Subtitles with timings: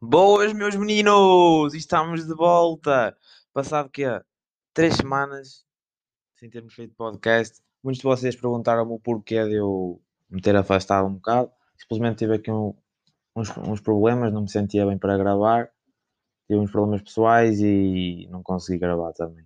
[0.00, 1.74] Boas, meus meninos!
[1.74, 3.16] Estamos de volta!
[3.52, 4.04] Passado que
[4.72, 5.66] Três semanas
[6.36, 7.60] sem termos feito podcast.
[7.82, 10.00] Muitos de vocês perguntaram-me o porquê de eu
[10.30, 11.50] me ter afastado um bocado.
[11.76, 12.76] Simplesmente tive aqui um,
[13.34, 15.68] uns, uns, problemas, não me sentia bem para gravar.
[16.46, 19.44] Tive uns problemas pessoais e não consegui gravar também.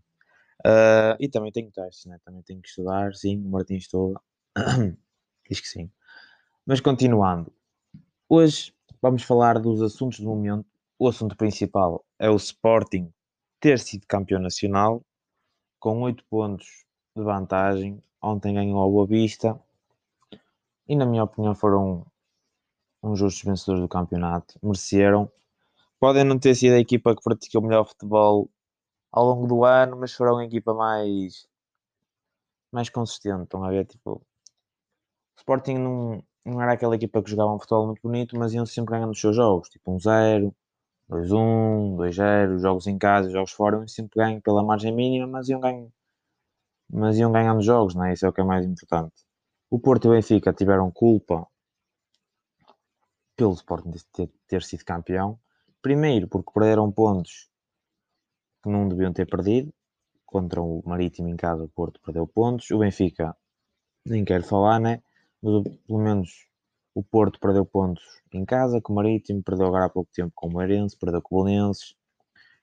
[0.66, 2.18] Uh, e também tenho testes, né?
[2.26, 3.14] também tenho que estudar.
[3.14, 4.20] Sim, o Martim estuda.
[5.48, 5.90] Diz que sim.
[6.66, 7.50] Mas continuando.
[8.28, 10.64] Hoje vamos falar dos assuntos do momento.
[10.98, 13.12] O assunto principal é o Sporting
[13.58, 15.02] ter sido campeão nacional
[15.80, 16.84] com 8 pontos
[17.16, 18.00] de vantagem.
[18.22, 19.60] Ontem ganhou ao Boa Vista
[20.88, 22.06] e, na minha opinião, foram
[23.02, 24.58] uns justos vencedores do campeonato.
[24.62, 25.30] Mereceram.
[25.98, 28.48] Podem não ter sido a equipa que praticou melhor futebol
[29.10, 31.48] ao longo do ano, mas foram a equipa mais,
[32.70, 33.42] mais consistente.
[33.42, 33.86] Estão a ver?
[33.86, 34.22] Tipo, o
[35.36, 38.92] Sporting não, não era aquela equipa que jogava um futebol muito bonito, mas iam sempre
[38.92, 40.54] ganhando os seus jogos, tipo um 0,
[41.08, 45.60] 2-1, 2-0, jogos em casa, jogos fora, iam sempre ganham pela margem mínima, mas iam
[45.60, 45.92] ganhando,
[46.90, 48.12] mas iam ganhando jogos, não é?
[48.12, 49.14] Isso é o que é mais importante.
[49.70, 51.46] O Porto e o Benfica tiveram culpa
[53.36, 55.38] pelo Sporting ter, ter sido campeão.
[55.80, 57.48] Primeiro, porque perderam pontos
[58.62, 59.72] que não deviam ter perdido.
[60.26, 62.70] Contra o Marítimo em casa, o Porto perdeu pontos.
[62.70, 63.36] O Benfica,
[64.06, 65.02] nem quero falar, né?
[65.42, 66.46] Pelo menos
[66.94, 70.48] o Porto perdeu pontos em casa com o Marítimo, perdeu agora há pouco tempo com
[70.48, 71.96] o Moreirense, perdeu com o Belenenses.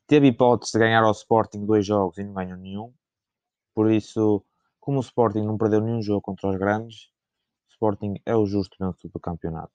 [0.07, 2.93] Teve hipótese de ganhar ao Sporting dois jogos e não ganhou nenhum.
[3.75, 4.43] Por isso,
[4.79, 7.05] como o Sporting não perdeu nenhum jogo contra os grandes,
[7.67, 9.73] o Sporting é o justo vencedor do campeonato.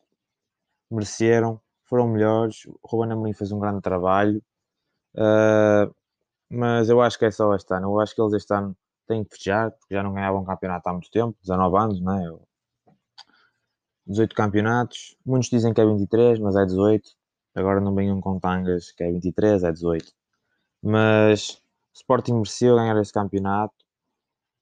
[0.90, 2.64] Mereceram, foram melhores.
[2.66, 4.42] O Ruben Amorim fez um grande trabalho.
[5.14, 5.94] Uh,
[6.48, 7.88] mas eu acho que é só este ano.
[7.88, 10.88] Eu acho que eles este ano têm que fechar, porque já não ganhavam um campeonato
[10.88, 12.53] há muito tempo 19 anos, não é?
[14.06, 15.16] 18 campeonatos.
[15.24, 17.10] Muitos dizem que é 23, mas é 18.
[17.54, 20.12] Agora não venham com tangas que é 23, é 18.
[20.82, 23.74] Mas o Sporting mereceu ganhar esse campeonato.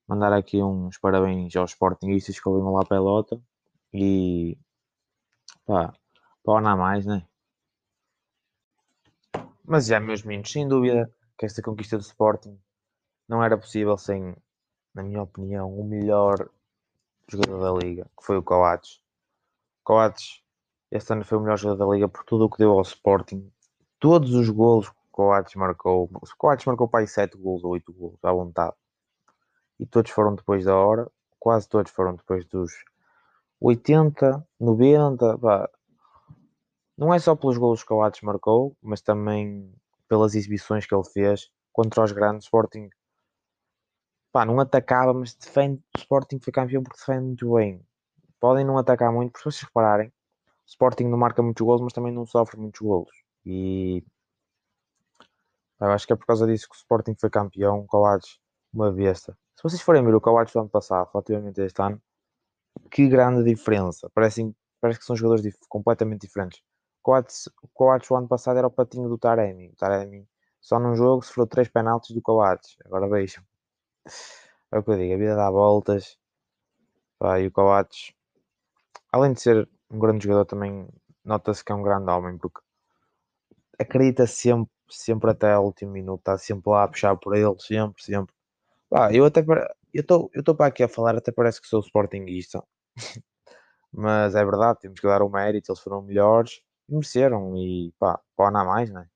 [0.06, 3.40] Mandar aqui uns parabéns aos Sportingistas que ouviram lá a pelota.
[3.92, 4.56] E
[5.66, 5.92] pá,
[6.44, 7.26] pá, não há mais, né?
[9.64, 12.58] Mas já, meus meninos, sem dúvida que esta conquista do Sporting
[13.28, 14.36] não era possível sem,
[14.94, 16.48] na minha opinião, o melhor
[17.28, 19.00] jogador da liga, que foi o Coates.
[19.84, 20.42] Coates
[20.92, 23.50] este ano foi o melhor jogador da liga por tudo o que deu ao Sporting.
[23.98, 26.04] Todos os golos que o Coates marcou.
[26.12, 28.74] O Coates marcou para aí 7 golos ou 8 golos à vontade.
[29.80, 31.10] E todos foram depois da hora.
[31.38, 32.70] Quase todos foram depois dos
[33.58, 35.38] 80, 90.
[35.38, 35.70] Pá.
[36.94, 39.74] Não é só pelos golos que o Coates marcou, mas também
[40.06, 42.44] pelas exibições que ele fez contra os grandes.
[42.44, 42.90] Sporting
[44.30, 45.82] pá, não atacava, mas defende.
[45.96, 47.82] O Sporting foi campeão porque defende muito bem
[48.42, 50.12] podem não atacar muito, porque se vocês repararem, o
[50.66, 53.12] Sporting não marca muitos golos, mas também não sofre muitos golos.
[53.46, 54.04] E
[55.80, 58.40] eu acho que é por causa disso que o Sporting foi campeão, o Coates,
[58.74, 59.38] uma besta.
[59.54, 62.02] Se vocês forem ver o Coates do ano passado, relativamente a este ano,
[62.90, 64.10] que grande diferença.
[64.12, 66.60] Parecem, parece que são jogadores dif completamente diferentes.
[67.00, 69.68] O Coates, o ano passado era o patinho do Taremi.
[69.68, 70.28] O Taremi
[70.60, 72.76] só num jogo sofreu três penaltis do Coates.
[72.84, 73.44] Agora vejam.
[74.72, 76.18] É o que eu digo, a vida dá voltas.
[77.40, 78.12] e o Coates
[79.12, 80.88] além de ser um grande jogador, também
[81.24, 82.60] nota-se que é um grande homem, porque
[83.78, 88.02] acredita sempre, sempre até o último minuto, está sempre lá a puxar por ele, sempre,
[88.02, 88.34] sempre.
[88.92, 89.40] Ah, eu até
[89.94, 92.62] eu estou eu para aqui a falar, até parece que sou sportinguista,
[93.92, 98.20] mas é verdade, temos que dar o mérito, eles foram melhores e mereceram, e pá,
[98.36, 99.08] pá, não há mais, né?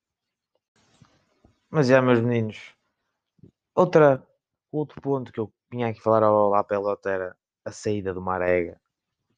[1.71, 2.75] Mas já, meus meninos,
[3.75, 4.27] outra,
[4.73, 8.81] outro ponto que eu vinha aqui falar ao lá pelota era a saída do Marega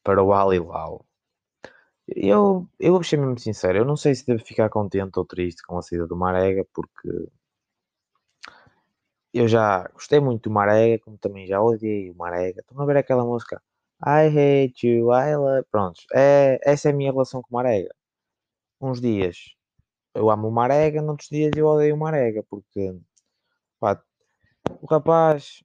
[0.09, 1.05] para o Al Hilal.
[2.07, 5.63] Eu, eu vou ser mesmo sincero, eu não sei se devo ficar contente ou triste
[5.63, 7.29] com a saída do Marega, porque
[9.35, 12.61] eu já gostei muito do Marega, como também já odiei o Marega.
[12.61, 13.63] Estão a ver aquela música
[14.03, 15.67] I hate you, I love.
[15.71, 17.95] Prontos, é, essa é a minha relação com o Marega.
[18.81, 19.55] Uns dias
[20.15, 22.99] eu amo o Marega, noutros dias eu odeio o Marega, porque
[23.81, 24.03] pá,
[24.83, 25.63] o rapaz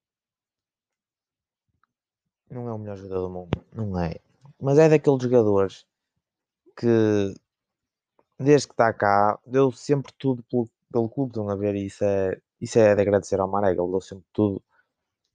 [2.49, 4.19] não é o melhor jogador do mundo, não é
[4.63, 5.85] mas é daqueles jogadores
[6.77, 7.33] que
[8.39, 11.75] desde que está cá deu sempre tudo pelo, pelo clube, estão a ver?
[11.75, 14.63] Isso é, isso é de agradecer ao Marega, ele deu sempre tudo,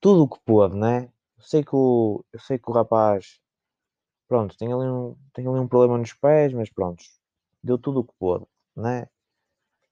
[0.00, 1.12] tudo o que pôde, né?
[1.38, 3.40] Eu sei que o, eu sei que o rapaz,
[4.28, 7.04] pronto, tem ali, um, tem ali um problema nos pés, mas pronto,
[7.62, 8.46] deu tudo o que pôde,
[8.76, 9.08] né?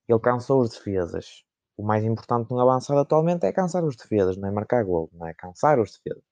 [0.07, 1.43] Ele cansou os defesas.
[1.77, 5.27] O mais importante no avançado atualmente é cansar os defesas, não é marcar gol, não
[5.27, 6.23] é cansar os defesas.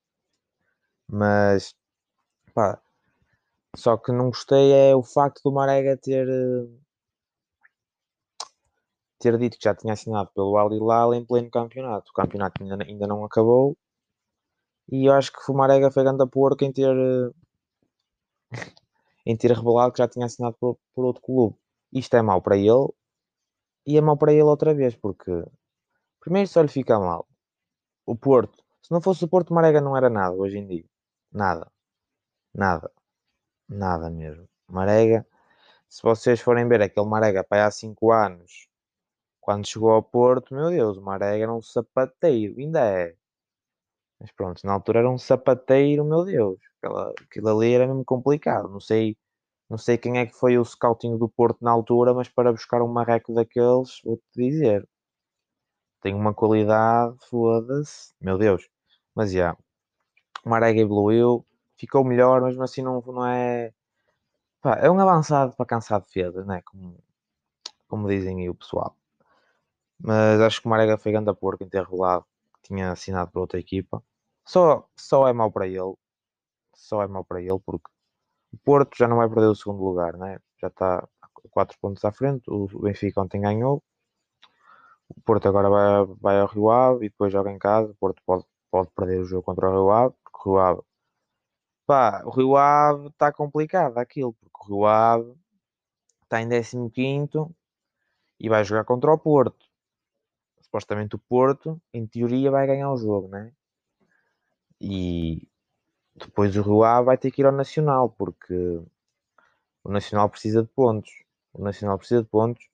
[1.08, 1.76] Mas,
[2.54, 2.82] pá,
[3.76, 6.28] só que não gostei é o facto do Marega ter,
[9.20, 12.12] ter dito que já tinha assinado pelo Al Hilal em pleno campeonato.
[12.12, 13.78] O campeonato ainda, ainda não acabou.
[14.92, 16.96] E eu acho que o Marega foi grande a porco em ter
[19.26, 21.56] em ter revelado que já tinha assinado por, por outro clube.
[21.92, 22.88] Isto é mau para ele
[23.86, 25.32] e é mau para ele outra vez, porque
[26.20, 27.28] primeiro só lhe fica mal.
[28.06, 30.86] O Porto, se não fosse o Porto, Marega não era nada hoje em dia.
[31.32, 31.72] Nada.
[32.54, 32.92] Nada.
[33.70, 34.48] Nada mesmo.
[34.68, 35.26] Marega,
[35.90, 38.68] se vocês forem ver aquele Marega para há 5 anos,
[39.42, 43.16] quando chegou ao Porto, meu Deus, o Marega era um sapateiro, ainda é.
[44.20, 46.60] Mas pronto, na altura era um sapateiro, meu Deus.
[46.78, 48.70] Aquela, aquilo ali era mesmo complicado.
[48.70, 49.18] Não sei,
[49.70, 52.82] não sei quem é que foi o scouting do Porto na altura, mas para buscar
[52.82, 54.88] um marreco daqueles, vou-te dizer.
[56.02, 58.14] Tem uma qualidade, foda-se.
[58.22, 58.68] Meu Deus.
[59.16, 59.38] Mas já.
[59.40, 59.60] Yeah,
[60.46, 61.46] o Marega evoluiu,
[61.78, 63.74] ficou melhor, mas assim não, não é.
[64.62, 66.62] Pá, é um avançado para cansar de feda, né?
[66.66, 66.98] Como,
[67.88, 68.96] como dizem aí o pessoal.
[70.00, 72.26] Mas acho que o Marega foi grande a porco em ter rolado,
[72.64, 74.04] tinha assinado para outra equipa.
[74.46, 75.96] Só, só é mau para ele.
[76.76, 77.90] Só é mau para ele porque
[78.54, 80.40] o Porto já não vai perder o segundo lugar, né?
[80.62, 81.08] Já está
[81.52, 82.44] 4 pontos à frente.
[82.50, 83.84] O Benfica ontem ganhou.
[85.10, 87.92] O Porto agora vai, vai ao Rio Ave e depois joga em casa.
[87.92, 90.82] O Porto pode, pode perder o jogo contra o Rio Ave, porque o Rio Ave,
[91.86, 95.36] pá, o Rio Ave está complicado aquilo, porque o Rio Ave
[96.24, 96.50] está em
[96.90, 97.30] 15
[98.40, 99.66] e vai jogar contra o Porto.
[100.62, 103.54] Supostamente o Porto, em teoria, vai ganhar o jogo, né?
[104.82, 105.48] E
[106.16, 108.82] depois o Rio Ave vai ter que ir ao Nacional, porque
[109.84, 111.12] o Nacional precisa de pontos.
[111.54, 112.68] O Nacional precisa de pontos.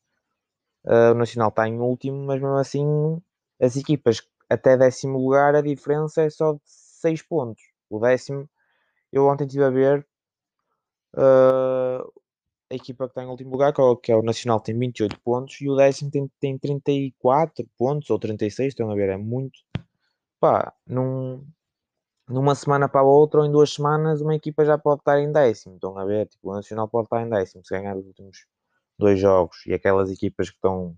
[0.84, 3.22] Uh, o Nacional está em último, mas mesmo assim,
[3.60, 7.64] as equipas até décimo lugar, a diferença é só de 6 pontos.
[7.90, 8.50] O décimo,
[9.12, 10.08] eu ontem estive a ver
[11.16, 12.22] uh,
[12.72, 15.60] a equipa que está em último lugar, que é o é Nacional, tem 28 pontos
[15.62, 19.60] e o décimo tem, tem 34 pontos ou 36, estão a ver, é muito.
[20.40, 21.46] Pá, num,
[22.28, 25.32] numa semana para a outra ou em duas semanas, uma equipa já pode estar em
[25.32, 25.76] décimo.
[25.76, 26.28] Estão a ver?
[26.28, 28.46] Tipo, o Nacional pode estar em décimo se ganhar os últimos
[28.98, 30.96] dois jogos e aquelas equipas que estão.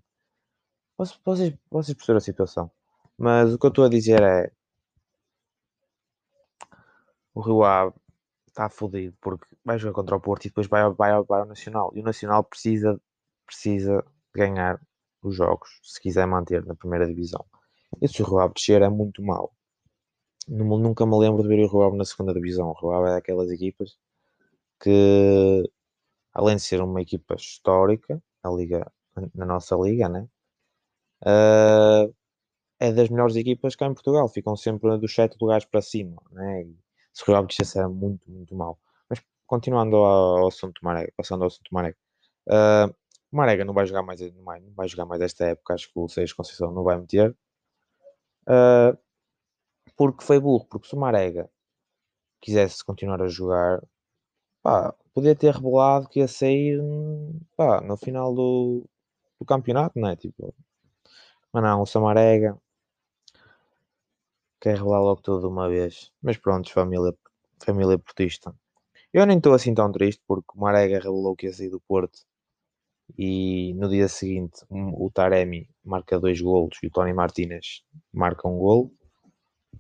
[0.97, 2.71] Vocês, vocês perceberam a situação.
[3.17, 4.51] Mas o que eu estou a dizer é.
[7.35, 7.95] O Rio Ave
[8.53, 11.91] está fodido porque vai jogar contra o Porto e depois vai, vai, vai ao Nacional.
[11.95, 12.99] E o Nacional precisa,
[13.45, 14.79] precisa ganhar
[15.21, 17.45] os jogos se quiser manter na primeira divisão.
[18.01, 19.53] E se o Ave descer é muito mau
[20.47, 22.73] nunca me lembro de ver o Ave na segunda divisão.
[22.81, 23.97] O Ave é daquelas equipas
[24.79, 25.69] que,
[26.33, 28.91] além de ser uma equipa histórica, a liga,
[29.35, 30.27] na nossa liga, né?
[31.23, 32.13] Uh,
[32.79, 34.27] é das melhores equipas cá em Portugal.
[34.29, 36.63] Ficam sempre dos sete lugares para cima, né?
[36.63, 36.77] E
[37.13, 38.79] se o Ave descesse era muito, muito mal.
[39.09, 41.97] Mas continuando ao, assunto Marega, passando ao assunto Marega.
[42.47, 42.93] Uh,
[43.31, 44.43] o Marega não vai jogar mais, não
[44.75, 47.35] vai, jogar mais esta época, acho que o Seixas Conceição não vai meter.
[48.47, 48.97] Uh,
[49.95, 51.49] porque foi burro, porque se o Marega
[52.41, 53.81] quisesse continuar a jogar,
[54.61, 56.79] pá, podia ter revelado que ia sair
[57.55, 58.85] pá, no final do,
[59.39, 60.15] do campeonato, não é?
[60.15, 60.53] Tipo,
[61.53, 62.57] mas não, o Samarega
[64.63, 66.09] quer revelar logo tudo de uma vez.
[66.21, 67.13] Mas pronto, família,
[67.65, 68.55] família portista.
[69.11, 72.19] Eu nem estou assim tão triste porque o Marega revelou que ia sair do Porto
[73.17, 77.83] e no dia seguinte o Taremi marca dois golos e o Tony Martinez
[78.13, 78.91] marca um golo.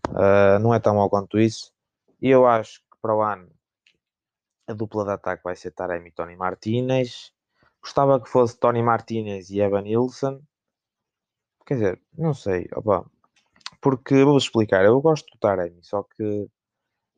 [0.09, 1.73] Uh, não é tão mal quanto isso.
[2.21, 3.49] E eu acho que para o ano
[4.67, 7.31] a dupla de ataque vai ser Taremi e Tony Martinez.
[7.81, 10.41] Gostava que fosse Tony Martinez e Evan Nilsson.
[11.65, 12.67] Quer dizer, não sei.
[12.75, 13.05] Opa,
[13.83, 14.85] porque vou explicar.
[14.85, 16.49] Eu gosto do Taremi, só que.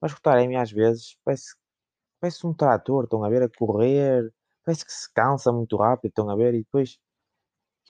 [0.02, 1.56] Mas o Taremi às vezes parece,
[2.22, 3.06] parece um trator.
[3.06, 4.34] Estão a ver a correr.
[4.66, 6.10] Parece que se cansa muito rápido.
[6.12, 7.00] Estão a ver e depois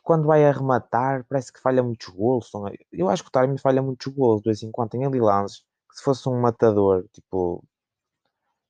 [0.04, 2.52] quando vai arrematar, parece que falha muitos gols.
[2.92, 4.92] Eu acho que o Taremi falha muitos gols de vez em quando.
[4.92, 7.64] Tem ali lances que se fosse um matador, tipo,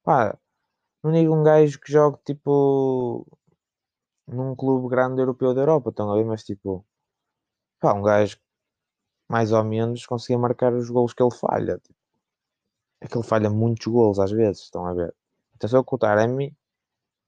[0.03, 0.37] pá,
[1.03, 3.25] não digo um gajo que jogue tipo
[4.27, 6.25] num clube grande europeu da Europa, estão a ver?
[6.25, 6.85] Mas tipo,
[7.79, 8.37] pá, um gajo
[9.27, 11.77] mais ou menos conseguia marcar os gols que ele falha.
[11.79, 11.99] Tipo,
[13.01, 15.13] é que ele falha muitos gols às vezes, estão a ver?
[15.55, 16.55] Então, se eu o Taremi,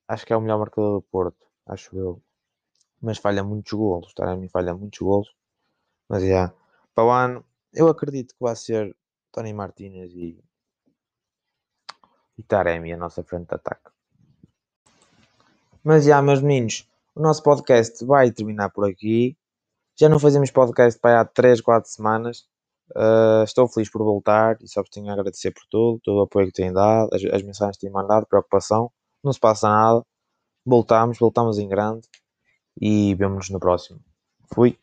[0.08, 2.22] acho que é o melhor marcador do Porto, acho eu
[3.02, 4.14] mas falha muitos golos.
[4.14, 5.34] Taremi falha muitos golos.
[6.10, 6.54] Mas já, yeah,
[6.96, 8.96] para o ano, eu acredito que vai ser
[9.32, 10.44] Tony Martinez e,
[12.38, 13.92] e Taremi a nossa frente de ataque.
[15.84, 19.38] Mas já, meus meninos, o nosso podcast vai terminar por aqui.
[20.00, 22.46] Já não fazemos podcast para há 3, 4 semanas.
[22.96, 26.22] Uh, estou feliz por voltar e só vos tenho a agradecer por tudo, todo o
[26.22, 28.92] apoio que têm dado, as, as mensagens que têm mandado, preocupação.
[29.24, 30.04] Não se passa nada.
[30.64, 32.08] Voltamos, voltamos em grande
[32.80, 34.00] e vemo-nos no próximo.
[34.54, 34.78] Fui.